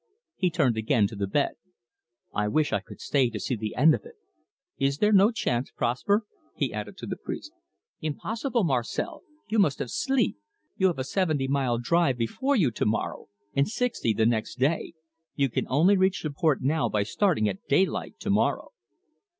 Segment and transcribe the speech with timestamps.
[0.35, 1.51] He turned again to the bed.
[2.33, 4.15] "I wish I could stay to see the end of it.
[4.79, 7.51] Is there no chance, Prosper?" he added to the priest.
[8.01, 9.21] "Impossible, Marcel.
[9.47, 10.37] You must have sleep.
[10.75, 14.93] You have a seventy mile drive before you to morrow, and sixty the next day.
[15.35, 18.69] You can only reach the port now by starting at daylight to morrow."